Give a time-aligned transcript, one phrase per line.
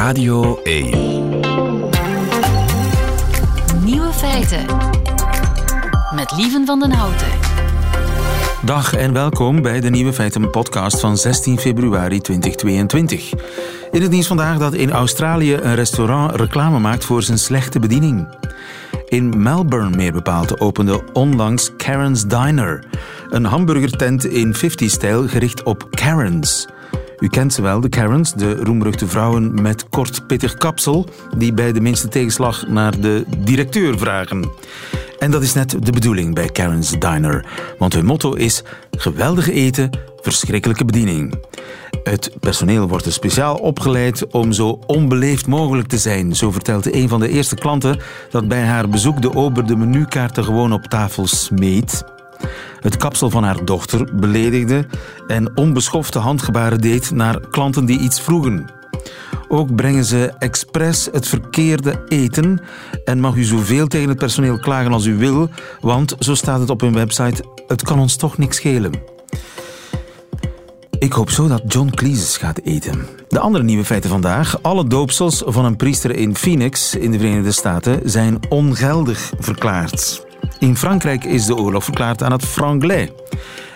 [0.00, 0.90] Radio 1.
[3.84, 4.66] Nieuwe feiten.
[6.14, 7.28] Met Lieven van den Houten.
[8.64, 13.32] Dag en welkom bij de Nieuwe Feiten podcast van 16 februari 2022.
[13.90, 18.28] In het nieuws vandaag dat in Australië een restaurant reclame maakt voor zijn slechte bediening.
[19.08, 22.84] In Melbourne meer bepaald opende onlangs Karen's Diner.
[23.30, 26.68] Een hamburgertent in 50-stijl gericht op Karens.
[27.20, 31.72] U kent ze wel, de Karens, de roemruchte vrouwen met kort pittig kapsel, die bij
[31.72, 34.50] de minste tegenslag naar de directeur vragen.
[35.18, 37.46] En dat is net de bedoeling bij Karen's Diner,
[37.78, 41.34] want hun motto is geweldige eten, verschrikkelijke bediening.
[42.02, 46.36] Het personeel wordt er speciaal opgeleid om zo onbeleefd mogelijk te zijn.
[46.36, 50.44] Zo vertelde een van de eerste klanten dat bij haar bezoek de ober de menukaarten
[50.44, 52.04] gewoon op tafel smeet
[52.80, 54.86] het kapsel van haar dochter beledigde
[55.26, 58.78] en onbeschofte handgebaren deed naar klanten die iets vroegen.
[59.48, 62.62] Ook brengen ze expres het verkeerde eten
[63.04, 65.48] en mag u zoveel tegen het personeel klagen als u wil,
[65.80, 68.92] want, zo staat het op hun website, het kan ons toch niks schelen.
[70.98, 73.06] Ik hoop zo dat John Cleese gaat eten.
[73.28, 74.62] De andere nieuwe feiten vandaag.
[74.62, 80.28] Alle doopsels van een priester in Phoenix in de Verenigde Staten zijn ongeldig verklaard.
[80.58, 83.08] In Frankrijk is de oorlog verklaard aan het franglais.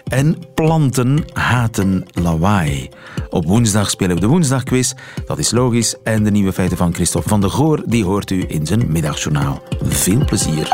[0.04, 2.88] En planten haten lawaai.
[3.30, 4.92] Op woensdag spelen we de woensdagquiz,
[5.26, 5.96] dat is logisch.
[6.02, 9.62] En de nieuwe feiten van Christophe van der Goor, die hoort u in zijn middagjournaal.
[9.82, 10.68] Veel plezier.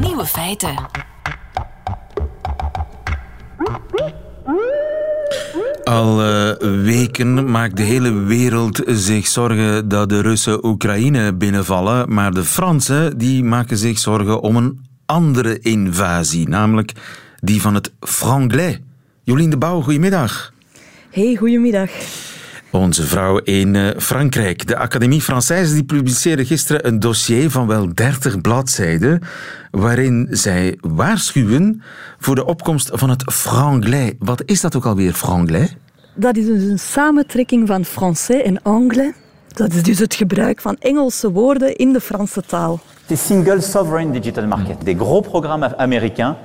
[0.00, 1.03] Nieuwe feiten.
[5.84, 6.50] Al uh,
[6.82, 13.18] weken maakt de hele wereld zich zorgen dat de Russen Oekraïne binnenvallen, maar de Fransen
[13.18, 16.92] die maken zich zorgen om een andere invasie, namelijk
[17.40, 18.78] die van het franglais.
[19.22, 20.52] Jolien de Bouw, goedemiddag.
[21.10, 21.90] Hey, goedemiddag.
[22.70, 24.66] Onze vrouw in uh, Frankrijk.
[24.66, 29.20] De Académie Française die publiceerde gisteren een dossier van wel 30 bladzijden
[29.70, 31.82] waarin zij waarschuwen
[32.18, 34.12] voor de opkomst van het franglais.
[34.18, 35.76] Wat is dat ook alweer, franglais?
[36.14, 39.12] Dat is dus een samentrekking van français en anglais.
[39.48, 42.80] Dat is dus het gebruik van Engelse woorden in de Franse taal.
[43.06, 46.36] C'est Single Sovereign Digital Market, des gros programmes américains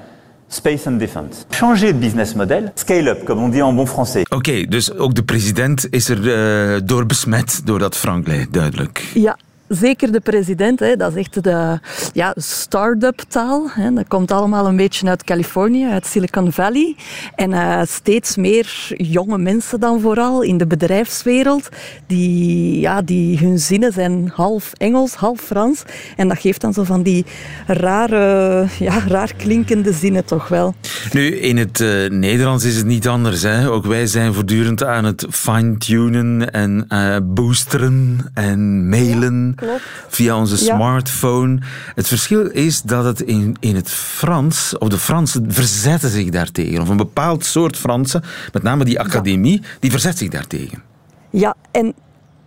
[0.48, 1.44] Space and Defense.
[1.50, 4.22] Changer de business model, scale up, comme on dit en bon français.
[4.22, 9.12] Oké, okay, dus ook de president is er uh, door besmet door dat franglais, duidelijk.
[9.14, 9.38] Ja,
[9.70, 11.80] zeker de president, hè, dat is echt de
[12.14, 13.70] ja, start-up taal.
[13.94, 16.96] Dat komt allemaal een beetje uit Californië, uit Silicon Valley.
[17.36, 21.70] En uh, steeds meer jonge mensen dan vooral in de bedrijfswereld,
[22.08, 25.84] die, ja, die hun zinnen zijn half Engels, half Frans.
[26.16, 27.26] En dat geeft dan zo van die
[27.68, 30.76] rare, ja, raar klinkende zinnen toch wel.
[31.12, 33.42] Nu, in het uh, Nederlands is het niet anders.
[33.42, 33.70] Hè.
[33.70, 39.56] Ook wij zijn voortdurend aan het fine-tunen en uh, boosteren en mailen.
[39.60, 39.82] Klopt.
[40.08, 41.60] Via onze smartphone.
[41.96, 46.82] Het verschil is dat het in, in het Frans, of de Fransen verzetten zich daartegen.
[46.82, 49.68] Of een bepaald soort Fransen, met name die academie, ja.
[49.80, 50.84] die verzet zich daartegen.
[51.30, 51.94] Ja, en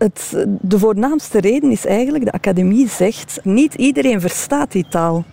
[0.03, 5.25] het, de voornaamste reden is eigenlijk, de academie zegt, niet iedereen verstaat die taal.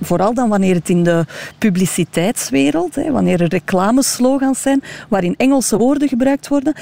[0.00, 1.24] Vooral dan wanneer het in de
[1.58, 6.74] publiciteitswereld, hè, wanneer er reclameslogans zijn waarin Engelse woorden gebruikt worden,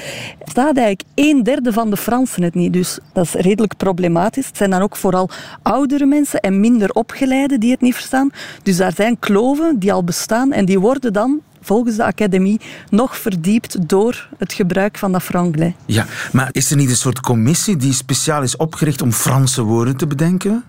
[0.43, 2.73] staat eigenlijk een derde van de Fransen het niet.
[2.73, 4.47] Dus dat is redelijk problematisch.
[4.47, 5.29] Het zijn dan ook vooral
[5.61, 8.29] oudere mensen en minder opgeleiden die het niet verstaan.
[8.63, 13.17] Dus daar zijn kloven die al bestaan en die worden dan volgens de academie nog
[13.17, 15.73] verdiept door het gebruik van dat franglais.
[15.85, 19.97] Ja, maar is er niet een soort commissie die speciaal is opgericht om Franse woorden
[19.97, 20.63] te bedenken?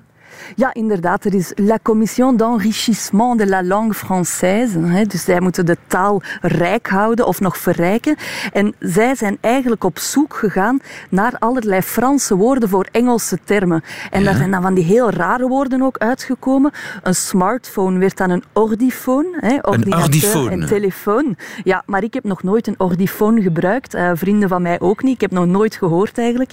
[0.54, 1.24] Ja, inderdaad.
[1.24, 4.78] Er is la commission d'enrichissement de la langue française.
[4.80, 8.16] Hè, dus zij moeten de taal rijk houden of nog verrijken.
[8.52, 10.80] En zij zijn eigenlijk op zoek gegaan
[11.10, 13.82] naar allerlei Franse woorden voor Engelse termen.
[14.10, 14.26] En ja.
[14.26, 16.72] daar zijn dan van die heel rare woorden ook uitgekomen.
[17.02, 19.26] Een smartphone werd dan een ordifoon.
[19.40, 20.50] Hè, een ordifoon.
[20.50, 21.36] En telefoon.
[21.64, 23.94] Ja, maar ik heb nog nooit een ordifoon gebruikt.
[23.94, 25.14] Uh, vrienden van mij ook niet.
[25.14, 26.50] Ik heb nog nooit gehoord eigenlijk.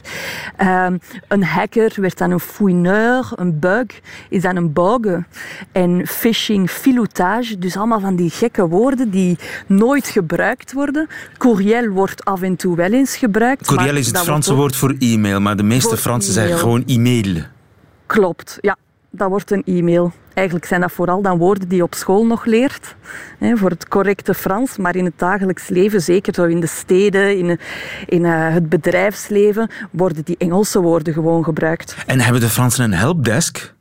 [0.62, 0.88] Uh,
[1.28, 3.60] een hacker werd dan een fouineur, een
[4.30, 5.27] is dan een bogen.
[5.71, 9.38] En phishing, filoutage, dus allemaal van die gekke woorden die
[9.68, 11.07] nooit gebruikt worden.
[11.38, 13.68] Courriel wordt af en toe wel eens gebruikt.
[13.68, 17.35] Courriel is het Franse woord voor e-mail, maar de meeste Fransen zeggen gewoon e-mail.
[18.06, 18.77] Klopt, ja.
[19.15, 20.12] Dat wordt een e-mail.
[20.33, 22.95] Eigenlijk zijn dat vooral dan woorden die je op school nog leert,
[23.39, 24.77] hè, voor het correcte Frans.
[24.77, 27.60] Maar in het dagelijks leven, zeker zo in de steden, in,
[28.06, 31.95] in uh, het bedrijfsleven, worden die Engelse woorden gewoon gebruikt.
[32.06, 33.74] En hebben de Fransen een helpdesk?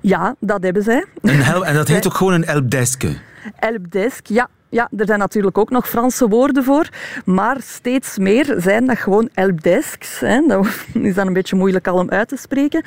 [0.00, 1.04] Ja, dat hebben zij.
[1.20, 3.16] Een en dat heet ook gewoon een helpdeske.
[3.54, 4.48] Helpdesk, ja.
[4.68, 6.88] Ja, er zijn natuurlijk ook nog Franse woorden voor,
[7.24, 10.20] maar steeds meer zijn dat gewoon helpdesks.
[10.20, 10.46] Hè.
[10.46, 12.84] Dat is dan een beetje moeilijk al om uit te spreken.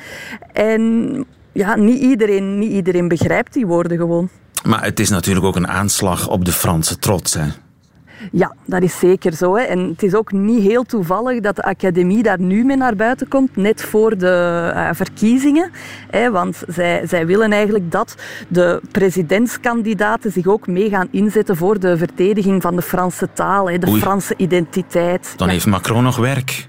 [0.52, 4.28] En ja, niet iedereen, niet iedereen begrijpt die woorden gewoon.
[4.64, 7.34] Maar het is natuurlijk ook een aanslag op de Franse trots.
[7.34, 7.46] Hè?
[8.32, 9.56] Ja, dat is zeker zo.
[9.56, 9.62] Hè.
[9.62, 13.28] En het is ook niet heel toevallig dat de academie daar nu mee naar buiten
[13.28, 15.70] komt, net voor de uh, verkiezingen.
[16.10, 18.14] Hè, want zij, zij willen eigenlijk dat
[18.48, 23.78] de presidentskandidaten zich ook mee gaan inzetten voor de verdediging van de Franse taal, hè,
[23.78, 24.00] de Oei.
[24.00, 25.32] Franse identiteit.
[25.36, 25.52] Dan Ja.
[25.52, 26.68] heeft Macron nog werk.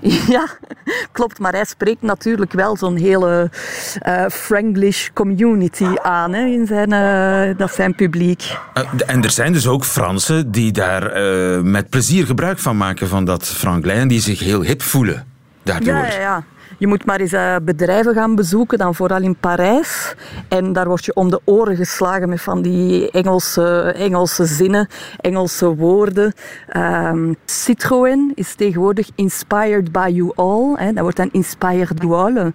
[0.28, 0.46] Ja,
[1.12, 1.38] klopt.
[1.38, 3.50] Maar hij spreekt natuurlijk wel zo'n hele
[3.98, 8.56] eh Franglish community aan hè, in zijn, eh, dat zijn publiek.
[8.74, 11.22] Eh, en er zijn dus ook Fransen die daar
[11.64, 15.26] met plezier gebruik van maken van dat franglais en die zich heel hip voelen
[15.62, 15.94] daardoor.
[15.94, 16.44] Ja, ja, ja.
[16.78, 20.14] Je moet maar eens eh, bedrijven gaan bezoeken, dan vooral in Parijs.
[20.48, 24.88] En daar word je om de oren geslagen met van die Engelse, Engelse zinnen,
[25.20, 26.32] Engelse woorden.
[26.68, 30.74] Ehm, Citroën is tegenwoordig inspired by you all.
[30.76, 30.92] Hè.
[30.92, 32.52] Dat wordt dan inspired you all.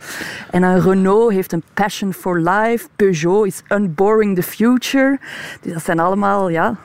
[0.52, 2.88] En een Renault heeft een passion for life.
[2.96, 5.20] Peugeot is unboring the future.
[5.62, 6.76] Dus dat zijn allemaal ja,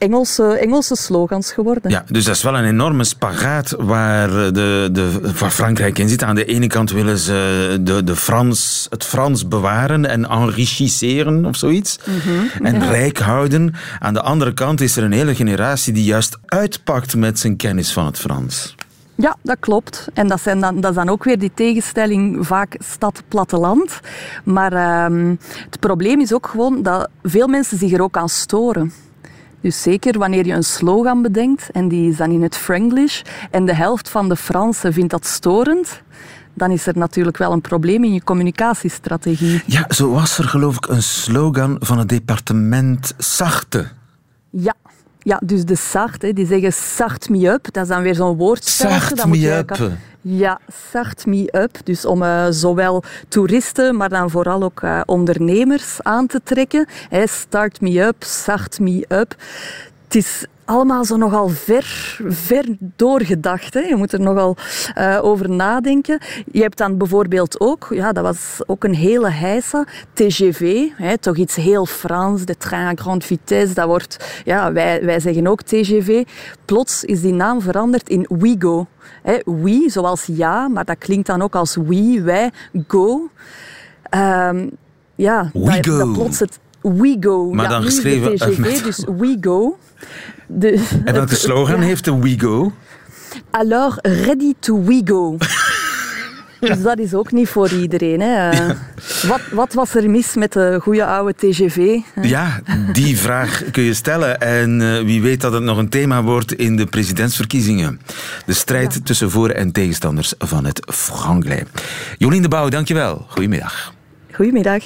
[0.00, 1.90] Engelse, Engelse slogans geworden.
[1.90, 6.22] Ja, dus dat is wel een enorme spagaat waar, de, de, waar Frankrijk in zit.
[6.22, 11.56] Aan de ene kant willen ze de, de Frans, het Frans bewaren en enrichisseren of
[11.56, 11.98] zoiets.
[12.62, 13.74] En rijk houden.
[13.98, 17.92] Aan de andere kant is er een hele generatie die juist uitpakt met zijn kennis
[17.92, 18.74] van het Frans.
[19.14, 20.08] Ja, dat klopt.
[20.14, 24.00] En dat, zijn dan, dat is dan ook weer die tegenstelling vaak stad-platteland.
[24.44, 25.34] Maar ehm,
[25.70, 28.92] het probleem is ook gewoon dat veel mensen zich er ook aan storen.
[29.60, 33.66] Dus zeker wanneer je een slogan bedenkt en die is dan in het Franglish en
[33.66, 36.02] de helft van de Fransen vindt dat storend,
[36.54, 39.62] dan is er natuurlijk wel een probleem in je communicatiestrategie.
[39.66, 43.88] Ja, zo was er geloof ik een slogan van het departement Sachte.
[44.50, 44.74] Ja.
[45.30, 47.72] Ja, dus de Sart, hè, die zeggen Sart me up.
[47.72, 48.56] Dat is dan weer zo'n.
[48.60, 49.90] Sart Dat moet me je up.
[50.20, 50.60] Ja,
[50.90, 51.78] Sart me up.
[51.84, 56.86] Dus om eh, zowel toeristen, maar dan vooral ook eh, ondernemers aan te trekken.
[57.08, 59.34] Hè, start me up, Sart me up.
[60.04, 62.64] Het is allemaal zo nogal ver, ver
[62.96, 63.74] doorgedacht.
[63.74, 63.80] Hè.
[63.80, 64.56] Je moet er nogal
[64.94, 66.18] eh, over nadenken.
[66.52, 71.36] Je hebt dan bijvoorbeeld ook, ja, dat was ook een hele heisa, TGV, hè, toch
[71.36, 75.62] iets heel Frans, de train à grande vitesse, dat wordt, ja, wij, wij zeggen ook
[75.62, 76.24] TGV.
[76.64, 78.86] Plots is die naam veranderd in WeGo.
[79.22, 82.50] Hè, we, zoals ja, maar dat klinkt dan ook als we, wij,
[82.86, 83.28] go.
[84.02, 84.68] Ehm,
[85.14, 87.50] ja, dat, plots het WeGo.
[87.50, 89.76] Maar ja, dan geschreven, eh, TGV, met- dus WeGo.
[90.46, 91.86] De, En welke slogan Ja.
[91.86, 92.72] heeft de WeGo?
[93.50, 95.36] Alors, ready to WeGo.
[96.60, 98.20] Dus dat is ook niet voor iedereen.
[98.20, 98.50] Hè.
[98.50, 98.70] Eh,
[99.28, 101.96] Wat, wat was er mis met de goede oude TGV?
[102.22, 102.60] Ja,
[102.92, 104.40] die vraag kun je stellen.
[104.40, 108.00] En eh, wie weet dat het nog een thema wordt in de presidentsverkiezingen.
[108.46, 111.62] De strijd tussen voor- en tegenstanders van het franglais.
[112.18, 113.24] Jolien de Bouw, dankjewel.
[113.28, 113.92] Goedemiddag.
[114.32, 114.82] Goedemiddag.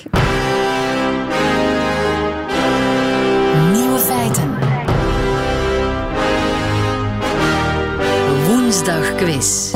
[8.85, 9.73] Woensdag quiz.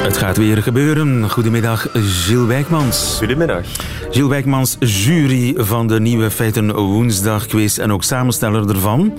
[0.00, 1.30] Het gaat weer gebeuren.
[1.30, 3.14] Goedemiddag, Gilles Wijkmans.
[3.18, 3.66] Goedemiddag.
[4.10, 9.18] Gilles Wijkmans, jury van de Nieuwe Feiten Woensdag quiz en ook samensteller ervan.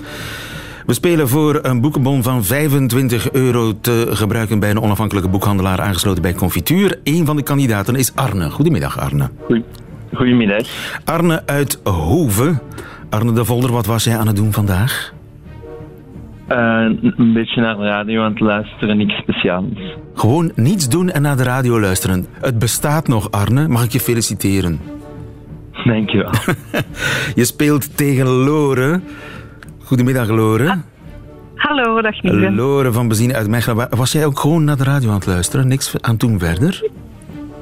[0.85, 6.21] We spelen voor een boekenbon van 25 euro te gebruiken bij een onafhankelijke boekhandelaar aangesloten
[6.21, 6.99] bij Confituur.
[7.03, 8.49] Een van de kandidaten is Arne.
[8.49, 9.29] Goedemiddag, Arne.
[10.13, 10.67] Goedemiddag.
[11.03, 12.61] Arne uit Hoven.
[13.09, 15.13] Arne de Volder, wat was jij aan het doen vandaag?
[16.47, 16.57] Eh,
[17.17, 19.65] een beetje naar de radio aan het luisteren, niks speciaals.
[20.13, 22.25] Gewoon niets doen en naar de radio luisteren.
[22.41, 23.67] Het bestaat nog, Arne.
[23.67, 24.79] Mag ik je feliciteren?
[25.85, 26.31] Dankjewel.
[27.35, 28.99] Je speelt tegen Lore.
[29.83, 30.77] Goedemiddag, Lore.
[31.55, 32.51] Hallo, dag Nieve.
[32.51, 33.75] Lore van Bezien uit Mechelen.
[33.75, 35.67] Wa- Was jij ook gewoon naar de radio aan het luisteren?
[35.67, 36.89] Niks aan doen verder?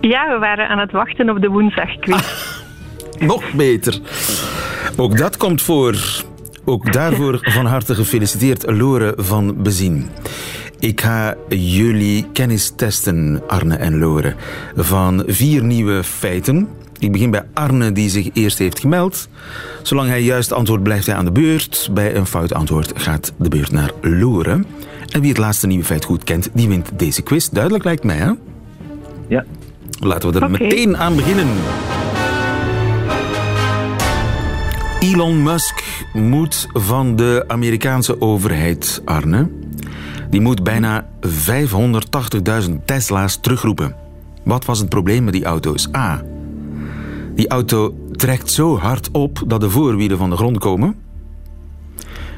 [0.02, 2.22] Ja, we waren aan het wachten op de woensdagquiz.
[3.20, 4.00] Nog beter.
[4.98, 5.96] Ook dat komt voor.
[6.66, 10.10] Ook daarvoor van harte gefeliciteerd, Lore van Bezien.
[10.80, 14.36] Ik ga jullie kennis testen, Arne en Lore,
[14.76, 16.68] van vier nieuwe feiten.
[17.00, 19.30] Ik begin bij Arne, die zich eerst heeft gemeld.
[19.82, 21.90] Zolang hij juist antwoord blijft hij aan de beurt.
[21.92, 24.64] Bij een fout antwoord gaat de beurt naar Lore.
[25.12, 27.50] En wie het laatste nieuwe feit goed kent, die wint deze quiz.
[27.50, 28.32] Duidelijk lijkt mij, hè?
[29.28, 29.46] Ja.
[30.00, 31.48] Laten we er meteen aan beginnen.
[35.02, 39.50] Elon Musk moet van de Amerikaanse overheid, Arne.
[40.30, 43.96] Die moet bijna 580.000 Tesla's terugroepen.
[44.44, 45.96] Wat was het probleem met die auto's?
[45.96, 46.24] A.
[47.36, 50.96] Die auto trekt zo hard op dat de voorwielen van de grond komen.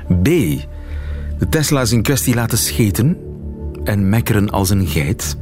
[0.07, 0.23] B.
[0.23, 3.17] De Tesla's in kwestie laten scheten
[3.83, 5.37] en mekkeren als een geit.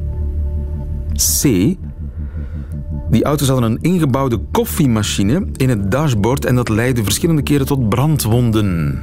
[1.12, 1.44] C.
[3.12, 7.88] Die auto's hadden een ingebouwde koffiemachine in het dashboard en dat leidde verschillende keren tot
[7.88, 9.00] brandwonden.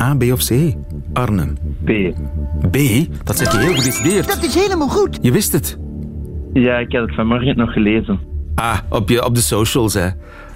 [0.00, 0.74] A, B of C?
[1.12, 1.52] Arne.
[1.84, 1.90] B.
[2.70, 2.76] B,
[3.24, 4.26] dat zeg je heel gedecideerd.
[4.26, 5.18] Dat is helemaal goed.
[5.22, 5.78] Je wist het.
[6.52, 8.20] Ja, ik had het vanmorgen nog gelezen.
[8.54, 10.08] Ah, op, je, op de socials, hè.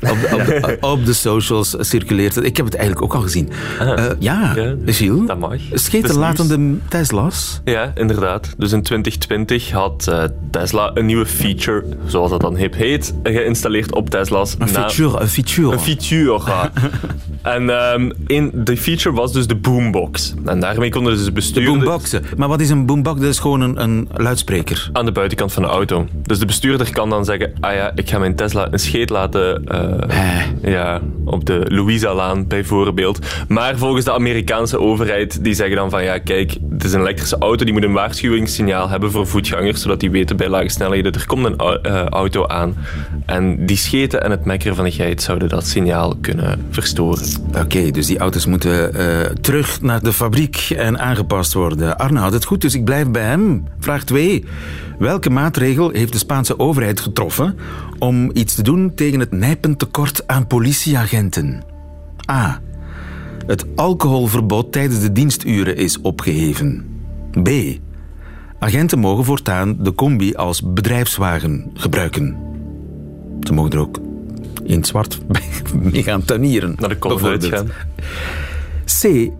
[0.03, 2.45] Op de, op, de, op de socials circuleert het.
[2.45, 3.51] Ik heb het eigenlijk ook al gezien.
[3.79, 3.87] Eh,
[4.19, 5.27] ja, Ja, Gilles.
[5.27, 5.57] dat mag.
[5.73, 7.61] Scheterlatende Tesla's.
[7.65, 8.55] Ja, inderdaad.
[8.59, 13.95] Dus in 2020 had eh, Tesla een nieuwe feature, zoals dat dan hip heet, geïnstalleerd
[13.95, 14.55] op Tesla's.
[14.59, 15.73] Een feature, een feature.
[15.73, 16.73] Een feature, ja.
[17.43, 20.35] En ehm in, de feature was dus de boombox.
[20.45, 22.25] En daarmee konden dus de de boomboxen.
[22.37, 23.21] Maar wat is een boombox?
[23.21, 24.91] Dat is gewoon een, een luidspreker.
[24.93, 26.07] Aan de buitenkant van de auto.
[26.27, 29.63] Dus de bestuurder kan dan zeggen: Ah ja, ik ga mijn Tesla een scheet laten.
[30.09, 33.19] Eh, ja, op de Louisa-laan bijvoorbeeld.
[33.49, 37.39] Maar volgens de Amerikaanse overheid, die zeggen dan van ja, kijk, het is een elektrische
[37.39, 41.27] auto, die moet een waarschuwingssignaal hebben voor voetgangers, zodat die weten bij lage snelheden, er
[41.27, 42.77] komt een eh, auto aan.
[43.27, 47.25] En die scheten en het mekkeren van de geit zouden dat signaal kunnen verstoren.
[47.59, 51.99] Oké, dus die auto's moeten eh, terug naar de fabriek en aangepast worden.
[51.99, 53.65] Arne had het goed, dus ik blijf bij hem.
[53.81, 54.45] Vraag 2.
[54.99, 57.59] Welke maatregel heeft de Spaanse overheid getroffen
[57.99, 61.63] om iets te doen tegen het nijpend tekort aan politieagenten?
[62.31, 62.61] A.
[63.47, 66.87] Het alcoholverbod tijdens de diensturen is opgeheven.
[67.43, 67.51] B.
[68.59, 72.37] Agenten mogen voortaan de combi als bedrijfswagen gebruiken.
[73.41, 73.99] Ze mogen er ook
[74.65, 75.19] in het zwart
[75.93, 76.75] mee gaan tuinieren.
[76.79, 77.53] Naar de bijvoorbeeld.
[77.53, 77.69] uitgaan.
[79.01, 79.31] C.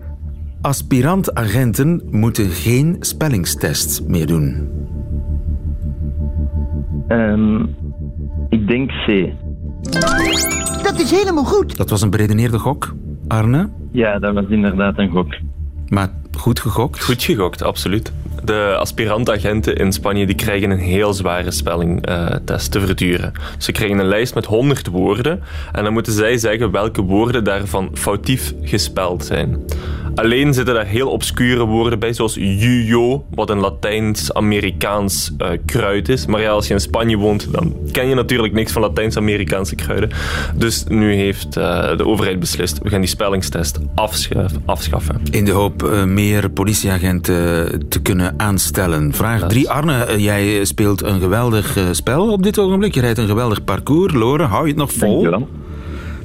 [0.61, 4.69] Aspirant-agenten moeten geen spellingstests meer doen.
[7.07, 7.65] Ehm,
[8.49, 9.31] ik denk C.
[10.83, 11.77] Dat is helemaal goed.
[11.77, 12.93] Dat was een beredeneerde gok,
[13.27, 13.69] Arne.
[13.91, 15.35] Ja, dat was inderdaad een gok.
[15.89, 17.03] Maar goed gegokt.
[17.03, 18.11] Goed gegokt, absoluut.
[18.43, 23.31] De aspirantagenten in Spanje die krijgen een heel zware spellingtest te verduren.
[23.57, 27.89] Ze krijgen een lijst met 100 woorden en dan moeten zij zeggen welke woorden daarvan
[27.93, 29.57] foutief gespeld zijn.
[30.15, 36.25] Alleen zitten daar heel obscure woorden bij, zoals jujo, wat een Latijns-Amerikaans eh, kruid is.
[36.25, 40.09] Maar ja, als je in Spanje woont, dan ken je natuurlijk niks van Latijns-Amerikaanse kruiden.
[40.55, 45.21] Dus nu heeft eh, de overheid beslist, we gaan die spellingstest afscha- afschaffen.
[45.31, 49.13] In de hoop eh, meer politieagenten te kunnen aanstellen.
[49.13, 49.69] Vraag 3.
[49.69, 52.93] Arne, jij speelt een geweldig eh, spel op dit ogenblik.
[52.93, 54.13] Je rijdt een geweldig parcours.
[54.13, 55.21] Loren, hou je het nog vol?
[55.21, 55.49] Dankjewel.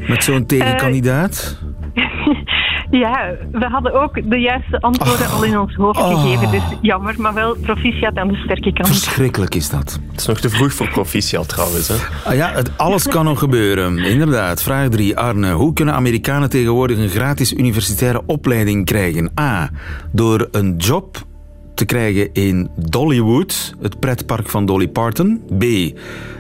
[0.09, 1.59] Met zo'n tegenkandidaat?
[2.91, 6.51] Ja, we hadden ook de juiste antwoorden al in ons hoofd gegeven.
[6.51, 8.89] Dus jammer, maar wel proficiat aan de sterke kant.
[8.89, 9.99] Verschrikkelijk is dat.
[10.11, 11.89] Het is nog te vroeg voor proficiat trouwens.
[11.89, 11.95] Hè?
[12.25, 13.99] Ah ja, het, alles kan nog gebeuren.
[13.99, 14.63] Inderdaad.
[14.63, 15.17] Vraag 3.
[15.19, 19.31] Arne, hoe kunnen Amerikanen tegenwoordig een gratis universitaire opleiding krijgen?
[19.41, 19.71] A.
[20.13, 21.27] Door een job
[21.75, 25.43] te krijgen in Dollywood, het pretpark van Dolly Parton.
[25.59, 25.65] B.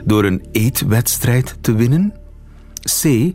[0.04, 2.12] Door een eetwedstrijd te winnen.
[2.82, 3.32] C.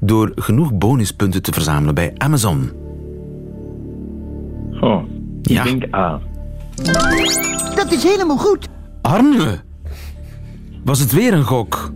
[0.00, 2.70] Door genoeg bonuspunten te verzamelen bij Amazon.
[4.80, 5.02] Oh,
[5.42, 5.64] ik Ja.
[5.64, 6.20] denk A.
[7.74, 8.68] Dat is helemaal goed.
[9.02, 9.58] Arne!
[10.84, 11.92] Was het weer een gok?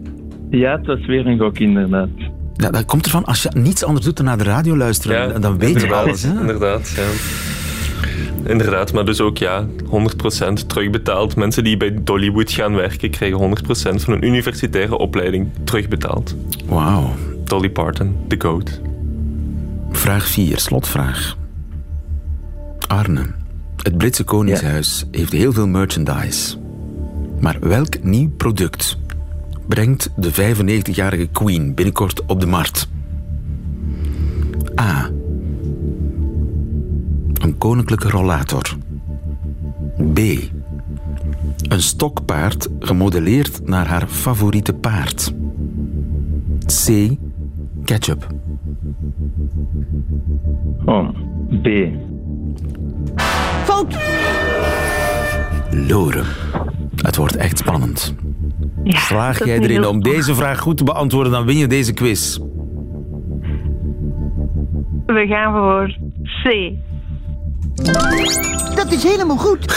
[0.50, 2.08] Ja, het was weer een gok inderdaad.
[2.54, 5.40] Ja, dat komt ervan, als je niets anders doet dan naar de radio luisteren, dan-
[5.40, 6.22] dan weet je inderdaad, alles.
[6.22, 6.40] Hè?
[6.40, 7.02] Inderdaad, ja.
[8.50, 11.36] Inderdaad, maar dus ook ja, 100% terugbetaald.
[11.36, 16.36] Mensen die bij Dollywood gaan werken, krijgen 100% van hun universitaire opleiding terugbetaald.
[16.66, 17.10] Wauw.
[17.44, 18.80] Dolly Parton, the goat.
[19.90, 21.36] Vraag 4, slotvraag.
[22.86, 23.26] Arne,
[23.82, 26.56] het Britse Koningshuis heeft heel veel merchandise.
[27.40, 28.98] Maar welk nieuw product
[29.68, 32.88] brengt de 95-jarige Queen binnenkort op de markt?
[34.80, 35.10] A.
[37.34, 38.76] Een koninklijke rollator.
[40.12, 40.18] B.
[41.68, 45.34] Een stokpaard gemodelleerd naar haar favoriete paard.
[46.66, 47.16] C.
[47.84, 48.26] Ketchup.
[50.84, 51.08] Oh,
[51.62, 51.68] B.
[53.64, 53.96] Fout.
[55.70, 56.24] Loren.
[56.96, 58.14] Het wordt echt spannend.
[58.84, 62.38] Ja, Slaag jij erin om deze vraag goed te beantwoorden, dan win je deze quiz.
[65.06, 65.96] We gaan voor
[66.42, 66.72] C.
[68.74, 69.62] Dat is helemaal goed.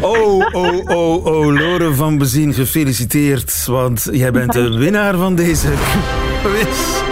[0.00, 3.66] Oh, oh, oh, oh, Loren van Bezien, gefeliciteerd.
[3.66, 5.68] Want jij bent de winnaar van deze
[6.42, 7.02] quiz.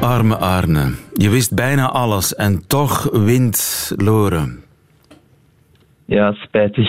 [0.00, 4.62] Arme Arne, je wist bijna alles en toch wint Loren.
[6.04, 6.88] Ja, spijtig.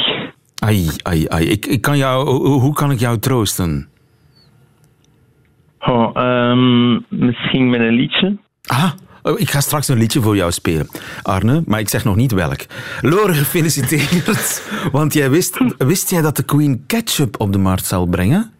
[0.59, 1.45] Ai, ai, ai.
[1.45, 2.27] Ik, ik kan jou,
[2.59, 3.89] hoe, kan ik jou troosten?
[5.79, 8.37] Oh, ehm, misschien met een liedje.
[8.65, 8.91] Ah,
[9.35, 10.89] ik ga straks een liedje voor jou spelen,
[11.21, 12.59] Arne, maar ik zeg nog niet welk.
[13.01, 14.61] Lore, gefeliciteerd.
[14.91, 18.51] Want jij wist, wist jij dat de Queen ketchup op de markt zal brengen?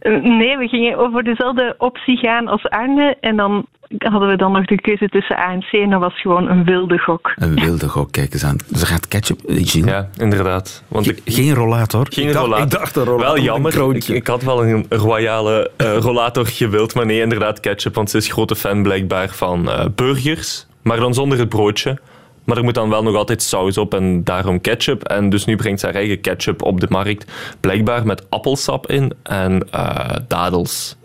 [0.00, 3.16] Eh, Nee, we gingen over dezelfde optie gaan als Arne.
[3.20, 3.66] En dan
[3.98, 7.32] hadden we dan nog de keuze tussen ANC en dat was gewoon een wilde gok.
[7.36, 8.56] Een wilde gok, kijk eens aan.
[8.74, 9.90] Ze gaat ketchup, eh, Gilles.
[9.90, 10.82] Ja, inderdaad.
[10.88, 12.06] Want ik, Geen rollator.
[12.10, 12.64] Geen ik dacht, rollator.
[12.64, 13.34] Ik dacht een rollator.
[13.34, 13.96] Wel jammer.
[14.14, 17.94] Ik, had wel een royale eh, rollator gewild, maar nee, inderdaad ketchup.
[17.94, 21.98] Want ze is grote fan blijkbaar van eh, burgers, maar dan zonder het broodje.
[22.44, 25.02] Maar er moet dan wel nog altijd saus op en daarom ketchup.
[25.04, 27.32] En dus nu brengt ze haar eigen ketchup op de markt.
[27.60, 30.96] Blijkbaar met appelsap in en eh, dadels.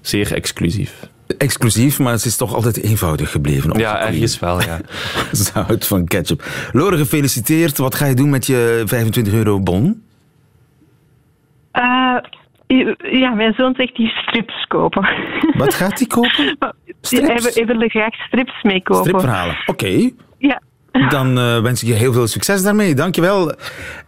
[0.00, 1.10] Zeer exclusief.
[1.38, 3.70] Exclusief, maar het is toch altijd eenvoudig gebleven.
[3.70, 4.80] op Ja, ergens wel, ja.
[5.32, 6.44] Zout van ketchup.
[6.72, 7.78] Lore, gefeliciteerd.
[7.78, 10.02] Wat ga je doen met je 25 euro bon?
[11.70, 12.16] Eh,
[13.12, 15.08] ja, mijn zoon zegt die strips kopen.
[15.58, 16.56] Wat gaat hij kopen?
[17.00, 17.26] Strips?
[17.26, 19.04] Hij, wil- hij wil er graag strips mee kopen.
[19.04, 19.56] Stripverhalen.
[19.66, 20.10] Oké.
[20.38, 20.60] Ja.
[20.92, 22.94] Dan eh, wens ik je heel veel succes daarmee.
[22.94, 23.52] Dankjewel.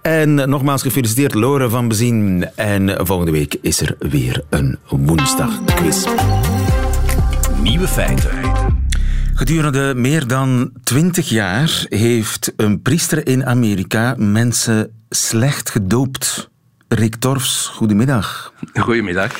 [0.02, 2.48] En eh, nogmaals gefeliciteerd, Lore van Bezien.
[2.54, 6.06] En eh, volgende week is er weer een woensdagquiz.
[7.62, 8.30] Nieuwe feiten.
[9.34, 16.50] Gedurende meer dan twintig jaar heeft een priester in Amerika mensen slecht gedoopt.
[16.88, 18.52] Rick Torfs, goedemiddag.
[18.74, 19.32] Goedemiddag.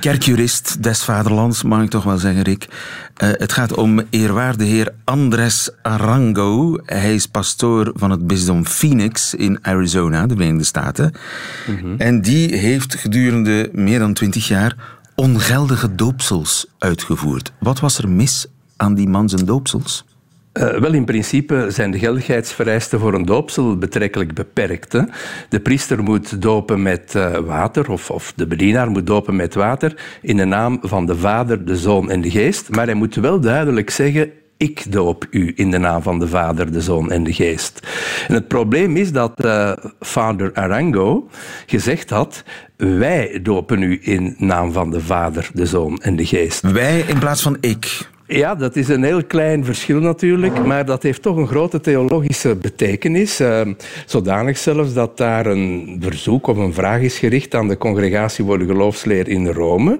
[0.00, 2.68] Kerkjurist des vaderlands, mag ik toch wel zeggen, Rick.
[3.16, 6.78] Eh, het gaat om eerwaarde heer Andres Arango.
[6.84, 11.12] Hij is pastoor van het bisdom Phoenix in Arizona, de Verenigde Staten.
[11.98, 14.76] En die heeft gedurende meer dan twintig jaar
[15.14, 17.52] ongeldige doopsels uitgevoerd.
[17.60, 20.04] Wat was er mis aan die man zijn doopsels?
[20.58, 24.92] Eh, wel, in principe zijn de geldigheidsvereisten voor een doopsel betrekkelijk beperkt.
[24.92, 25.02] Hè.
[25.48, 30.18] De priester moet dopen met eh, water, of, of de bedienaar moet dopen met water,
[30.22, 32.70] in de naam van de Vader, de Zoon en de Geest.
[32.70, 34.30] Maar hij moet wel duidelijk zeggen.
[34.56, 37.86] Ik doop u in de naam van de Vader, de Zoon en de Geest.
[38.28, 41.28] En het probleem is dat eh, vader Arango
[41.66, 42.44] gezegd had:
[42.76, 46.72] Wij dopen u in naam van de Vader, de Zoon en de Geest.
[46.72, 48.08] Wij in plaats van ik.
[48.30, 52.56] Ja, dat is een heel klein verschil natuurlijk, maar dat heeft toch een grote theologische
[52.56, 53.40] betekenis.
[53.40, 53.60] Eh,
[54.06, 58.58] zodanig zelfs dat daar een verzoek of een vraag is gericht aan de Congregatie voor
[58.58, 59.98] de Geloofsleer in Rome,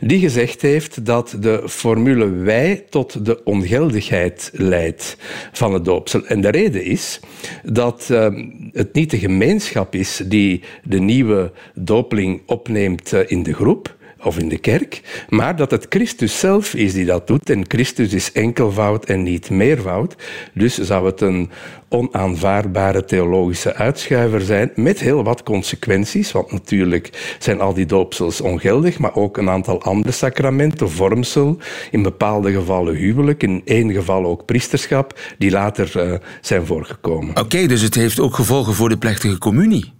[0.00, 5.16] die gezegd heeft dat de formule wij tot de ongeldigheid leidt
[5.52, 6.26] van het doopsel.
[6.26, 7.20] En de reden is
[7.62, 8.26] dat eh,
[8.72, 14.38] het niet de gemeenschap is die de nieuwe dopeling opneemt eh, in de groep of
[14.38, 17.50] in de kerk, maar dat het Christus zelf is die dat doet.
[17.50, 20.16] En Christus is enkelvoud en niet meervoud.
[20.54, 21.50] Dus zou het een
[21.88, 26.32] onaanvaardbare theologische uitschuiver zijn, met heel wat consequenties.
[26.32, 31.58] Want natuurlijk zijn al die doopsels ongeldig, maar ook een aantal andere sacramenten, vormsel,
[31.90, 37.38] in bepaalde gevallen huwelijk, in één geval ook priesterschap, die later eh, zijn voorgekomen.
[37.40, 39.97] Oké, dus het heeft ook gevolgen voor de plechtige communie.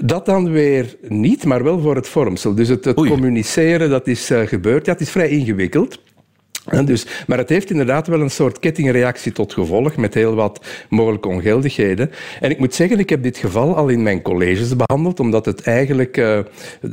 [0.00, 2.54] Dat dan weer niet, maar wel voor het vormsel.
[2.54, 4.86] Dus het, het communiceren, dat is eh, gebeurd.
[4.86, 5.98] Ja, het is vrij ingewikkeld.
[6.70, 10.66] En Dus, maar het heeft inderdaad wel een soort kettingreactie tot gevolg met heel wat
[10.88, 12.10] mogelijke ongeldigheden.
[12.40, 15.62] En ik moet zeggen, ik heb dit geval al in mijn colleges behandeld, omdat het
[15.62, 16.38] eigenlijk eh,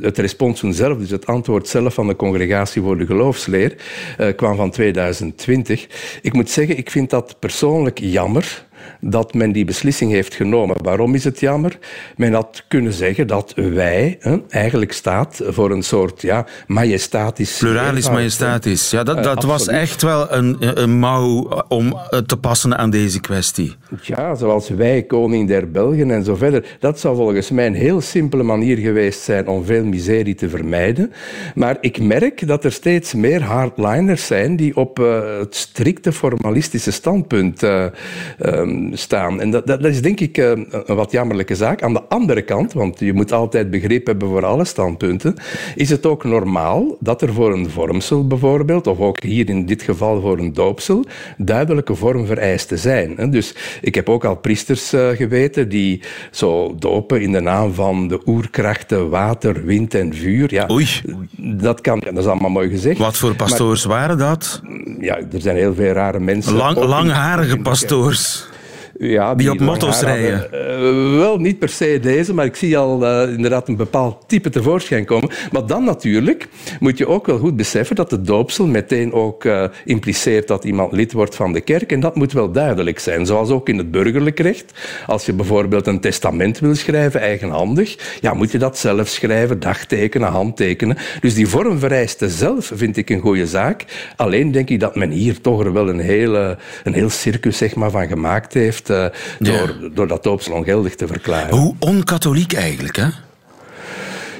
[0.00, 3.76] het responsum zelf, dus het antwoord zelf van de Congregatie voor de Geloofsleer,
[4.18, 5.86] eh, kwam van 2020.
[6.22, 8.66] Ik moet zeggen, ik vind dat persoonlijk jammer
[9.00, 10.76] dat men die beslissing heeft genomen.
[10.82, 11.78] Waarom is het jammer?
[12.16, 17.58] Men had kunnen zeggen dat wij hè, eigenlijk staat voor een soort ja, majestatisch...
[17.58, 18.90] Pluralis majestatis.
[18.90, 22.90] Ja, dat, Eh, dat was echt wel een, een mouw om eh, te passen aan
[22.90, 23.76] deze kwestie.
[24.02, 26.76] Ja, zoals wij, koning der Belgen en zo verder.
[26.80, 31.12] Dat zou volgens mij een heel simpele manier geweest zijn om veel miserie te vermijden.
[31.54, 36.90] Maar ik merk dat er steeds meer hardliners zijn die op eh, het strikte formalistische
[36.90, 37.62] standpunt
[38.92, 39.40] staan.
[39.40, 40.50] En dat, dat, dat is denk ik eh,
[40.84, 41.82] een wat jammerlijke zaak.
[41.82, 45.34] Aan de andere kant, want je moet altijd begrip hebben voor alle standpunten,
[45.74, 49.82] is het ook normaal dat er voor een vormsel bijvoorbeeld, of ook hier in dit
[49.82, 51.04] geval voor een doopsel,
[51.36, 53.30] duidelijke vormvereisten zijn.
[53.30, 58.08] Dus ik heb ook al priesters eh, geweten die zo dopen in de naam van
[58.08, 60.52] de oerkrachten water, wind en vuur.
[60.54, 60.86] Ja, Oei.
[61.36, 62.98] Dat, kan, dat is allemaal mooi gezegd.
[62.98, 64.60] Wat voor pastoors waren dat?
[65.00, 66.54] Ja, er zijn heel veel rare mensen.
[66.54, 68.48] Lang, langharige pastoors.
[68.98, 70.48] Ja, die, op motto's rijden.
[70.52, 74.50] Uh, wel, niet per se deze, maar ik zie al uh, inderdaad een bepaald type
[74.50, 75.30] tevoorschijn komen.
[75.52, 76.48] Maar dan natuurlijk
[76.80, 80.92] moet je ook wel goed beseffen dat de doopsel meteen ook uh, impliceert dat iemand
[80.92, 81.92] lid wordt van de kerk.
[81.92, 83.26] En dat moet wel duidelijk zijn.
[83.26, 84.72] Zoals ook in het burgerlijk recht.
[85.06, 90.28] Als je bijvoorbeeld een testament wil schrijven, eigenhandig, ja, moet je dat zelf schrijven, dagtekenen,
[90.28, 90.96] handtekenen.
[91.20, 93.84] Dus die vormvereiste zelf vind ik een goede zaak.
[94.16, 97.74] Alleen denk ik dat men hier toch er wel een, hele, een heel circus zeg
[97.74, 99.04] maar, van gemaakt heeft uh,
[99.38, 101.56] door, door dat doopsel ongeldig te verklaren.
[101.56, 103.06] Hoe onkatholiek eigenlijk, hè?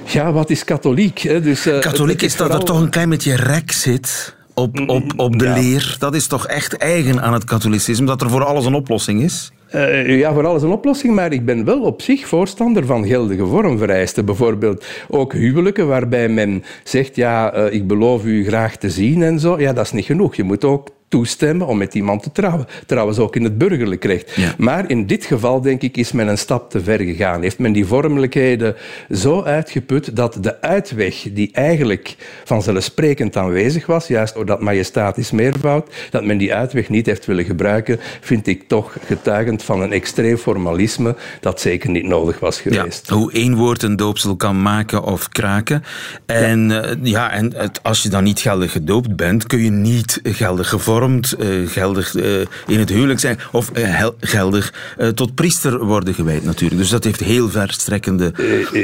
[0.04, 1.18] Ja, wat is katholiek?
[1.18, 1.40] Hè?
[1.40, 5.38] Dus, uh, katholiek is dat er toch een klein beetje rek zit op, op, op
[5.38, 5.54] de ja.
[5.54, 5.96] leer.
[5.98, 9.52] Dat is toch echt eigen aan het katholicisme, dat er voor alles een oplossing is?
[9.74, 13.46] Uh, ja, voor alles een oplossing, maar ik ben wel op zich voorstander van geldige
[13.46, 14.24] vormvereisten.
[14.24, 19.40] Bijvoorbeeld ook huwelijken waarbij men zegt, ja, uh, ik beloof u graag te zien en
[19.40, 19.60] zo.
[19.60, 20.34] Ja, dat is niet genoeg.
[20.34, 22.66] Je moet ook toestemmen om met iemand te trouwen.
[22.86, 24.32] Trouwens ook in het burgerlijk recht.
[24.34, 24.54] Ja.
[24.58, 27.42] Maar in dit geval, denk ik, is men een stap te ver gegaan.
[27.42, 28.76] Heeft men die vormelijkheden
[29.10, 35.90] zo uitgeput dat de uitweg die eigenlijk vanzelfsprekend aanwezig was, juist door dat majestatisch meervoud,
[36.10, 40.36] dat men die uitweg niet heeft willen gebruiken, vind ik toch getuigend van een extreem
[40.36, 43.08] formalisme dat zeker niet nodig was geweest.
[43.08, 45.82] Ja, hoe één woord een doopsel kan maken of kraken.
[46.26, 46.86] En, ja.
[46.88, 50.68] Uh, ja, en het, als je dan niet geldig gedoopt bent, kun je niet geldig
[50.68, 54.72] gevormd Uh, geldig uh, in het huwelijk zijn of uh, geldig
[55.14, 56.80] tot priester worden gewijd natuurlijk.
[56.80, 58.32] Dus dat heeft heel verstrekkende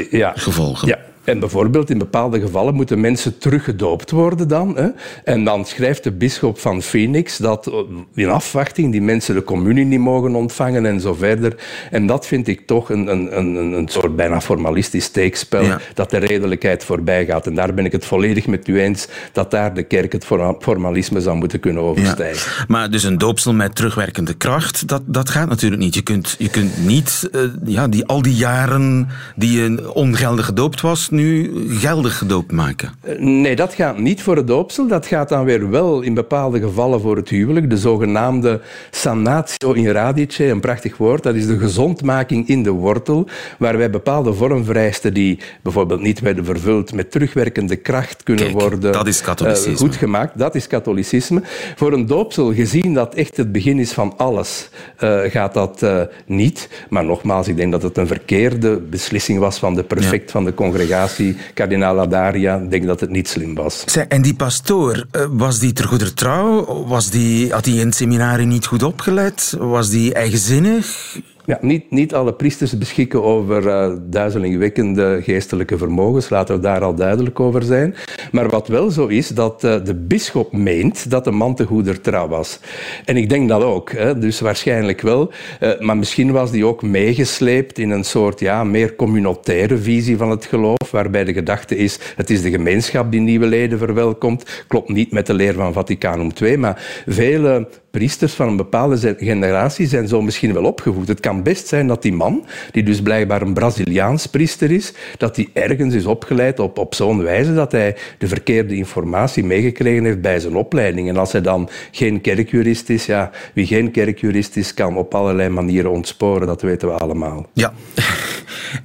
[0.09, 0.33] ja.
[0.35, 0.87] gevolgen.
[0.87, 0.99] Ja.
[1.25, 4.77] En bijvoorbeeld in bepaalde gevallen moeten mensen teruggedoopt worden dan.
[4.77, 4.87] Hè?
[5.23, 7.71] En dan schrijft de bisschop van Phoenix dat
[8.13, 11.55] in afwachting die mensen de communie niet mogen ontvangen en zo verder.
[11.91, 15.79] En dat vind ik toch een, een, een, een soort bijna formalistisch steekspel ja.
[15.93, 17.47] dat de redelijkheid voorbij gaat.
[17.47, 20.25] En daar ben ik het volledig met u eens dat daar de kerk het
[20.59, 22.51] formalisme zou moeten kunnen overstijgen.
[22.57, 22.65] Ja.
[22.67, 25.93] Maar dus een doopsel met terugwerkende kracht, dat, dat gaat natuurlijk niet.
[25.93, 30.81] Je kunt, je kunt niet uh, ja, die, al die jaren die je ongeldig gedoopt
[30.81, 32.93] was nu geldig gedoopt maken?
[33.17, 34.87] Nee, dat gaat niet voor het doopsel.
[34.87, 37.69] Dat gaat dan weer wel in bepaalde gevallen voor het huwelijk.
[37.69, 41.23] De zogenaamde sanatio in radice, een prachtig woord.
[41.23, 46.93] Dat is de gezondmaking in de wortel, waarbij bepaalde vormvereisten die bijvoorbeeld niet werden vervuld
[46.93, 49.71] met terugwerkende kracht kunnen Kijk, worden dat is katholicisme.
[49.71, 50.37] Uh, goed gemaakt.
[50.37, 51.41] Dat is katholicisme.
[51.75, 55.85] Voor een doopsel, gezien dat echt het begin is van alles, uh, gaat dat
[56.25, 56.69] niet.
[56.89, 60.31] Maar nogmaals, ik denk dat het een verkeerde beslissing was van de prefect ja.
[60.31, 61.03] van de congregatie
[61.53, 63.83] kardinaal Adaria, denk dat het niet slim was.
[64.07, 66.83] En die pastoor, was die ter goeder trouw?
[66.87, 69.55] Was die, had hij in het seminarie niet goed opgeleid?
[69.59, 71.17] Was die eigenzinnig?
[71.45, 76.95] Ja, niet, niet alle priesters beschikken over uh, duizelingwekkende geestelijke vermogens, laten we daar al
[76.95, 77.95] duidelijk over zijn.
[78.31, 82.01] Maar wat wel zo is, dat uh, de bisschop meent dat de man te goeder
[82.01, 82.59] trouw was.
[83.05, 85.31] En ik denk dat ook, hè, dus waarschijnlijk wel.
[85.59, 90.29] Uh, maar misschien was die ook meegesleept in een soort ja, meer communautaire visie van
[90.29, 94.63] het geloof, waarbij de gedachte is, het is de gemeenschap die nieuwe leden verwelkomt.
[94.67, 99.87] Klopt niet met de leer van Vaticanum II, maar vele priesters van een bepaalde generatie
[99.87, 101.07] zijn zo misschien wel opgevoed.
[101.07, 105.35] Het kan best zijn dat die man, die dus blijkbaar een Braziliaans priester is, dat
[105.35, 110.21] hij ergens is opgeleid op, op zo'n wijze dat hij de verkeerde informatie meegekregen heeft
[110.21, 111.09] bij zijn opleiding.
[111.09, 115.49] En als hij dan geen kerkjurist is, ja, wie geen kerkjurist is, kan op allerlei
[115.49, 117.45] manieren ontsporen, dat weten we allemaal.
[117.53, 117.73] Ja.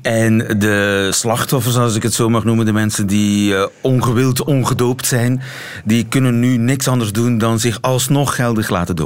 [0.02, 5.06] En de slachtoffers, als ik het zo mag noemen, de mensen die uh, ongewild ongedoopt
[5.06, 5.42] zijn,
[5.84, 8.96] die kunnen nu niks anders doen dan zich alsnog geldig laten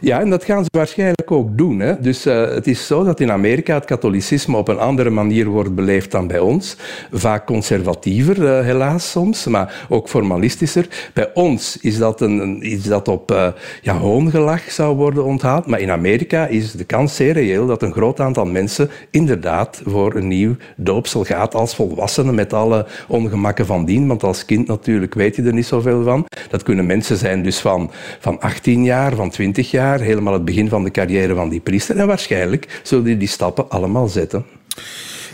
[0.00, 1.80] Ja, en dat gaan ze waarschijnlijk ook doen.
[1.80, 2.00] Hè?
[2.00, 5.74] Dus uh, het is zo dat in Amerika het katholicisme op een andere manier wordt
[5.74, 6.76] beleefd dan bij ons.
[7.12, 11.10] Vaak conservatiever, uh, helaas soms, maar ook formalistischer.
[11.12, 13.48] Bij ons is dat een, iets dat op uh,
[13.82, 15.66] ja, zou worden onthaald.
[15.66, 20.14] Maar in Amerika is de kans zeer reëel dat een groot aantal mensen inderdaad voor
[20.14, 24.06] een nieuw doopsel gaat als volwassene met alle ongemakken van dien.
[24.06, 26.26] Want als kind natuurlijk weet je er niet zoveel van.
[26.50, 30.68] Dat kunnen mensen zijn dus van, van 18 jaar, van 20 jaar, helemaal het begin
[30.68, 31.96] van de carrière van die priester.
[31.96, 34.44] En waarschijnlijk zullen die die stappen allemaal zetten.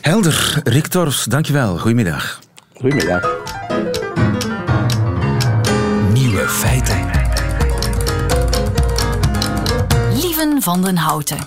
[0.01, 0.61] Helder.
[0.65, 1.79] Rick Torfs, dankjewel.
[1.79, 2.41] Goedemiddag.
[2.75, 3.41] Goedemiddag.
[6.13, 7.11] Nieuwe feiten.
[10.15, 11.39] Lieven van den Houten.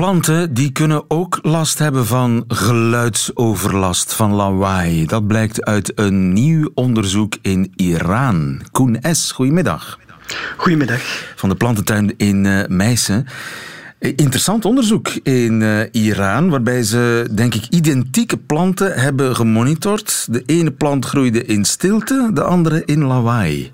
[0.00, 5.06] Planten die kunnen ook last hebben van geluidsoverlast, van lawaai.
[5.06, 8.60] Dat blijkt uit een nieuw onderzoek in Iran.
[8.72, 9.98] Koen S., goedemiddag.
[10.56, 11.00] Goedemiddag.
[11.36, 13.26] Van de plantentuin in uh, Meissen.
[13.98, 20.26] Interessant onderzoek in uh, Iran, waarbij ze, denk ik, identieke planten hebben gemonitord.
[20.30, 23.72] De ene plant groeide in stilte, de andere in lawaai.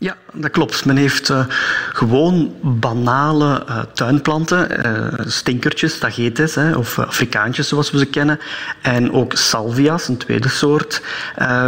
[0.00, 0.84] Ja, dat klopt.
[0.84, 1.44] Men heeft uh,
[1.92, 8.40] gewoon banale uh, tuinplanten, uh, stinkertjes, tagetes, hè, of Afrikaantjes zoals we ze kennen,
[8.82, 11.02] en ook salvia's, een tweede soort,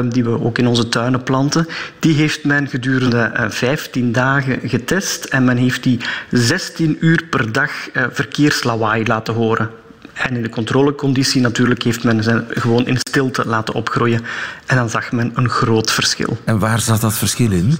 [0.08, 1.66] die we ook in onze tuinen planten.
[1.98, 7.70] Die heeft men gedurende 15 dagen getest en men heeft die 16 uur per dag
[8.10, 9.81] verkeerslawaai laten horen.
[10.12, 14.24] En in de controleconditie natuurlijk heeft men ze gewoon in stilte laten opgroeien.
[14.66, 16.38] En dan zag men een groot verschil.
[16.44, 17.78] En waar zat dat verschil in?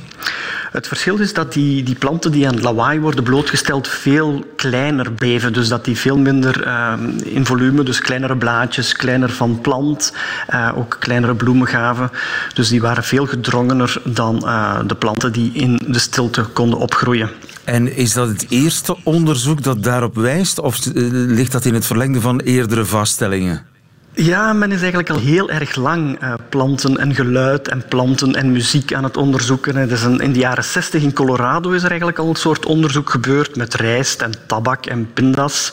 [0.72, 5.52] Het verschil is dat die, die planten die aan lawaai worden blootgesteld veel kleiner beven.
[5.52, 6.92] Dus dat die veel minder uh,
[7.24, 10.12] in volume, dus kleinere blaadjes, kleiner van plant,
[10.54, 12.10] uh, ook kleinere bloemen gaven.
[12.54, 17.30] Dus die waren veel gedrongener dan uh, de planten die in de stilte konden opgroeien.
[17.64, 22.20] En is dat het eerste onderzoek dat daarop wijst, of ligt dat in het verlengde
[22.20, 23.71] van eerdere vaststellingen?
[24.14, 28.52] Ja, men is eigenlijk al heel erg lang uh, planten en geluid en planten en
[28.52, 29.90] muziek aan het onderzoeken.
[29.90, 33.10] Is een, in de jaren 60 in Colorado is er eigenlijk al een soort onderzoek
[33.10, 35.72] gebeurd met rijst en tabak en pindas.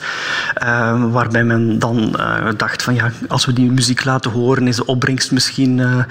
[0.64, 4.76] Uh, waarbij men dan uh, dacht van ja, als we die muziek laten horen is
[4.76, 6.06] de opbrengst misschien,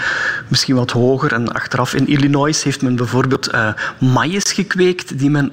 [0.49, 1.33] misschien wat hoger.
[1.33, 3.51] En achteraf in Illinois heeft men bijvoorbeeld
[3.99, 5.53] maïs gekweekt die men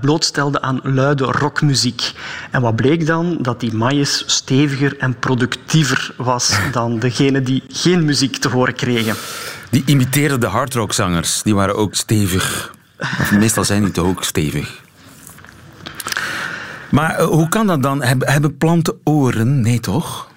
[0.00, 2.12] blootstelde aan luide rockmuziek.
[2.50, 3.38] En wat bleek dan?
[3.40, 9.14] Dat die maïs steviger en productiever was dan degene die geen muziek te horen kregen.
[9.70, 12.74] Die imiteerden de hardrockzangers, die waren ook stevig.
[13.38, 14.80] Meestal zijn die toch ook stevig.
[16.90, 18.02] Maar uh, hoe kan dat dan?
[18.02, 19.60] Hebben planten oren?
[19.60, 20.29] Nee, toch?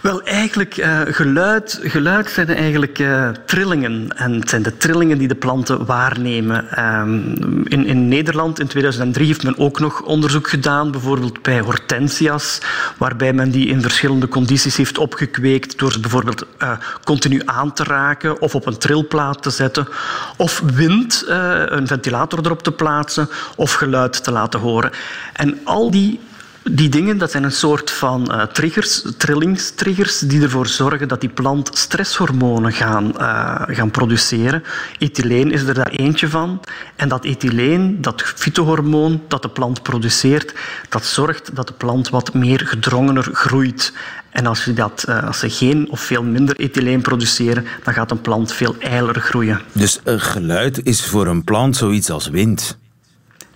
[0.00, 4.16] Wel, eigenlijk, uh, geluid, geluid zijn eigenlijk uh, trillingen.
[4.16, 6.84] En het zijn de trillingen die de planten waarnemen.
[6.84, 12.60] Um, in, in Nederland in 2003 heeft men ook nog onderzoek gedaan, bijvoorbeeld bij hortensia's,
[12.96, 16.70] waarbij men die in verschillende condities heeft opgekweekt door ze bijvoorbeeld uh,
[17.04, 19.88] continu aan te raken of op een trilplaat te zetten,
[20.36, 24.90] of wind, een ventilator erop te plaatsen, of geluid te laten horen.
[25.32, 26.20] En al die
[26.70, 31.30] die dingen dat zijn een soort van uh, triggers, trillingstriggers, die ervoor zorgen dat die
[31.30, 34.62] plant stresshormonen gaan, uh, gaan produceren.
[34.98, 36.60] Ethyleen is er daar eentje van.
[36.96, 40.54] En dat ethyleen, dat fytohormoon dat de plant produceert,
[40.88, 43.92] dat zorgt dat de plant wat meer gedrongener groeit.
[44.30, 48.10] En als, je dat, uh, als ze geen of veel minder ethyleen produceren, dan gaat
[48.10, 49.60] een plant veel eiler groeien.
[49.72, 52.78] Dus geluid is voor een plant zoiets als wind?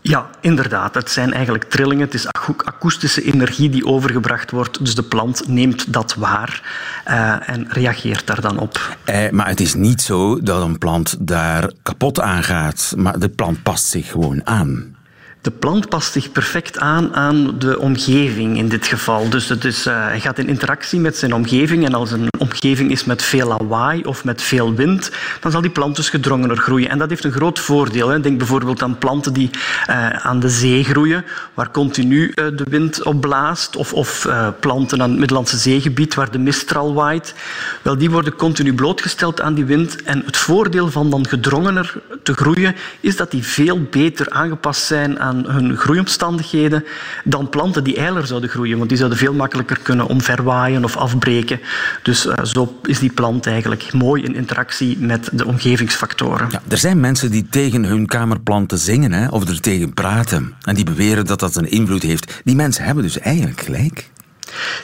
[0.02, 0.94] Ja, inderdaad.
[0.94, 2.04] Het zijn eigenlijk trillingen.
[2.04, 4.84] Het is akoestische energie die overgebracht wordt.
[4.84, 6.62] Dus de plant neemt dat waar
[7.08, 8.96] uh, en reageert daar dan op.
[9.04, 12.94] Eh, maar het is niet zo dat een plant daar kapot aan gaat.
[12.96, 14.98] Maar de plant past zich gewoon aan.
[15.42, 19.28] De plant past zich perfect aan aan de omgeving in dit geval.
[19.28, 21.84] Dus het is, uh, hij gaat in interactie met zijn omgeving.
[21.84, 25.70] En als een omgeving is met veel lawaai of met veel wind, dan zal die
[25.70, 26.88] plant dus gedrongener groeien.
[26.88, 28.08] En dat heeft een groot voordeel.
[28.08, 28.20] Hè.
[28.20, 29.50] Denk bijvoorbeeld aan planten die
[29.90, 31.24] uh, aan de zee groeien,
[31.54, 33.76] waar continu uh, de wind op blaast.
[33.76, 34.28] Of, of
[34.60, 37.34] planten aan het Middellandse zeegebied, waar de mistral waait.
[37.82, 40.02] Wel, die worden continu blootgesteld aan die wind.
[40.02, 45.20] En het voordeel van dan gedrongener te groeien, is dat die veel beter aangepast zijn
[45.20, 46.84] aan hun groeiomstandigheden
[47.24, 51.60] dan planten die eiler zouden groeien, want die zouden veel makkelijker kunnen omverwaaien of afbreken.
[52.02, 56.48] Dus uh, zo is die plant eigenlijk mooi in interactie met de omgevingsfactoren.
[56.50, 60.74] Ja, er zijn mensen die tegen hun kamerplanten zingen hè, of er tegen praten en
[60.74, 62.40] die beweren dat dat een invloed heeft.
[62.44, 64.10] Die mensen hebben dus eigenlijk gelijk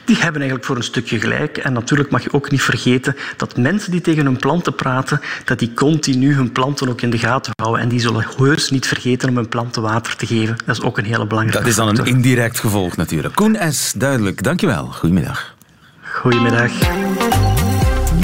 [0.05, 1.59] die hebben eigenlijk voor een stukje gelijk.
[1.59, 5.59] En natuurlijk mag je ook niet vergeten dat mensen die tegen hun planten praten, dat
[5.59, 7.83] die continu hun planten ook in de gaten houden.
[7.83, 10.57] En die zullen heus niet vergeten om hun planten water te geven.
[10.65, 13.35] Dat is ook een hele belangrijke Dat is dan een indirect gevolg natuurlijk.
[13.35, 14.43] Koen S., duidelijk.
[14.43, 14.87] Dankjewel.
[14.87, 15.55] Goedemiddag.
[16.03, 16.71] Goedemiddag.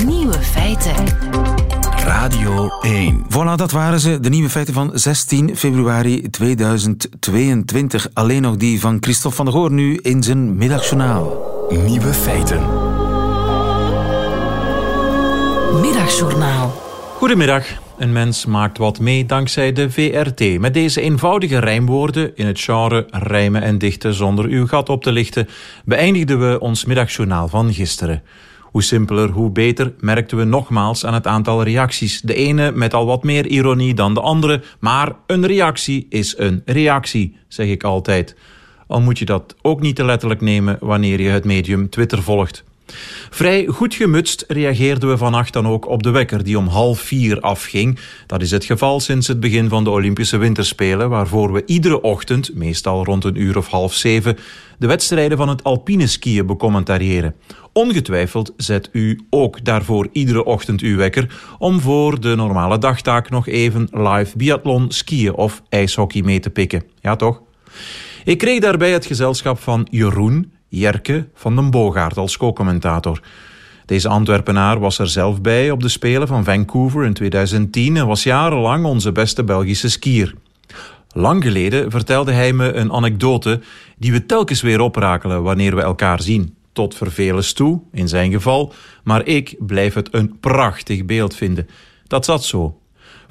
[0.05, 1.52] Nieuwe feiten.
[2.05, 3.25] Radio 1.
[3.29, 4.21] Voilà, dat waren ze.
[4.21, 8.09] De nieuwe feiten van 16 februari 2022.
[8.13, 11.37] Alleen nog die van Christophe van der Goor nu in zijn middagjournaal.
[11.87, 12.61] Nieuwe feiten.
[15.81, 16.83] Middagjournaal.
[17.17, 17.67] Goedemiddag.
[17.99, 20.59] Een mens maakt wat mee dankzij de VRT.
[20.59, 25.13] Met deze eenvoudige rijmwoorden in het genre rijmen en dichten zonder uw gat op te
[25.13, 25.49] lichten,
[25.85, 28.23] beëindigden we ons middagjournaal van gisteren.
[28.73, 32.21] Hoe simpeler, hoe beter, merkten we nogmaals aan het aantal reacties.
[32.21, 36.63] De ene met al wat meer ironie dan de andere, maar een reactie is een
[36.65, 38.37] reactie, zeg ik altijd.
[38.87, 42.65] Al moet je dat ook niet te letterlijk nemen wanneer je het medium Twitter volgt.
[43.31, 47.41] Vrij goed gemutst reageerden we vannacht dan ook op de wekker die om half vier
[47.41, 47.99] afging.
[48.27, 52.55] Dat is het geval sinds het begin van de Olympische Winterspelen, waarvoor we iedere ochtend,
[52.55, 54.37] meestal rond een uur of half zeven,
[54.79, 57.35] de wedstrijden van het alpine skiën becommentariëren.
[57.73, 63.49] Ongetwijfeld zet u ook daarvoor iedere ochtend uw wekker om voor de normale dagtaak nog
[63.49, 66.83] even live biathlon, skiën of ijshockey mee te pikken.
[67.01, 67.43] Ja toch?
[68.25, 73.21] Ik kreeg daarbij het gezelschap van Jeroen Jerke van den Boogaard als co-commentator.
[73.87, 78.23] Deze Antwerpenaar was er zelf bij op de Spelen van Vancouver in 2010 en was
[78.23, 80.35] jarenlang onze beste Belgische skier.
[81.13, 83.61] Lang geleden vertelde hij me een anekdote
[83.99, 86.55] die we telkens weer oprakelen wanneer we elkaar zien.
[86.73, 88.73] Tot vervelens toe, in zijn geval,
[89.05, 91.69] maar ik blijf het een prachtig beeld vinden.
[92.07, 92.82] Dat zat zo.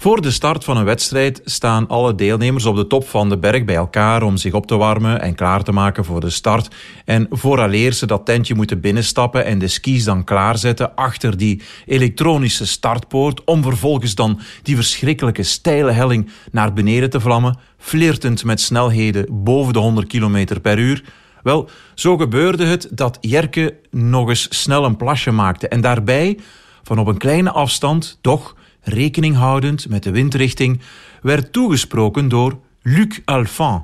[0.01, 3.65] Voor de start van een wedstrijd staan alle deelnemers op de top van de berg
[3.65, 6.75] bij elkaar om zich op te warmen en klaar te maken voor de start.
[7.05, 12.67] En vooraleer ze dat tentje moeten binnenstappen en de skis dan klaarzetten achter die elektronische
[12.67, 19.43] startpoort, om vervolgens dan die verschrikkelijke steile helling naar beneden te vlammen, flirtend met snelheden
[19.43, 21.03] boven de 100 km per uur.
[21.43, 26.39] Wel, zo gebeurde het dat Jerke nog eens snel een plasje maakte en daarbij,
[26.83, 30.81] van op een kleine afstand, toch rekening houdend met de windrichting,
[31.21, 33.83] werd toegesproken door Luc Alphand,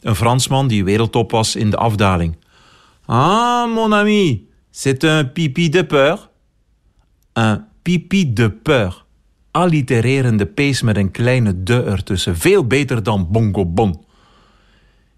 [0.00, 2.36] een Fransman die wereldtop was in de afdaling.
[3.04, 6.30] Ah, mon ami, c'est un pipi de peur?
[7.32, 9.04] Un pipi de peur.
[9.50, 12.36] Allitererende pees met een kleine de ertussen.
[12.36, 14.04] Veel beter dan bongo bon.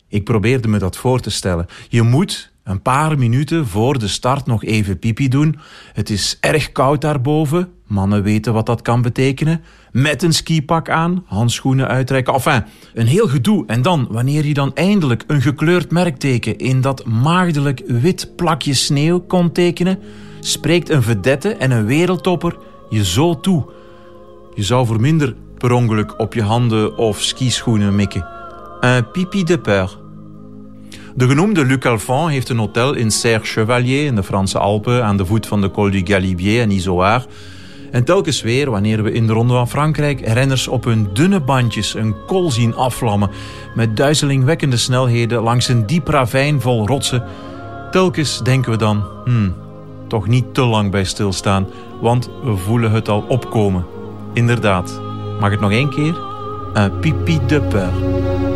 [0.08, 1.66] Ik probeerde me dat voor te stellen.
[1.88, 5.58] Je moet een paar minuten voor de start nog even pipi doen.
[5.92, 7.68] Het is erg koud daarboven.
[7.86, 9.62] Mannen weten wat dat kan betekenen.
[9.92, 12.34] Met een skipak aan, handschoenen uittrekken.
[12.34, 13.66] Enfin, een heel gedoe.
[13.66, 19.20] En dan, wanneer je dan eindelijk een gekleurd merkteken in dat maagdelijk wit plakje sneeuw
[19.20, 19.98] kon tekenen,
[20.40, 22.56] spreekt een vedette en een wereldtopper
[22.90, 23.70] je zo toe.
[24.54, 28.26] Je zou voor minder per ongeluk op je handen of skischoenen mikken.
[28.80, 29.99] Un pipi de peur.
[31.14, 35.26] De genoemde Luc Alphand heeft een hotel in Serre-Chevalier in de Franse Alpen aan de
[35.26, 37.26] voet van de Col du Galibier en Izoard.
[37.90, 41.94] En telkens weer, wanneer we in de Ronde van Frankrijk renners op hun dunne bandjes
[41.94, 43.30] een kool zien afvlammen
[43.74, 47.24] met duizelingwekkende snelheden langs een diep ravijn vol rotsen,
[47.90, 49.54] telkens denken we dan, hmm,
[50.08, 51.66] toch niet te lang bij stilstaan,
[52.00, 53.86] want we voelen het al opkomen.
[54.32, 55.00] Inderdaad.
[55.40, 56.14] Mag het nog één keer?
[56.74, 58.49] Un pipi de peur.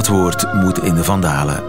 [0.00, 1.62] Dat woord moet in de vandalen.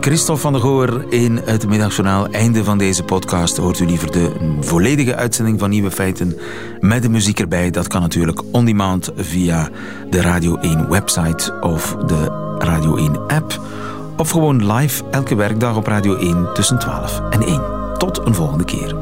[0.00, 2.26] Christophe van der Goor in het middagjournaal.
[2.28, 6.38] Einde van deze podcast hoort u liever de volledige uitzending van Nieuwe Feiten
[6.80, 7.70] met de muziek erbij.
[7.70, 9.68] Dat kan natuurlijk on demand via
[10.10, 13.60] de Radio 1 website of de Radio 1 app.
[14.16, 17.62] Of gewoon live elke werkdag op Radio 1 tussen 12 en 1.
[17.98, 18.96] Tot een volgende keer.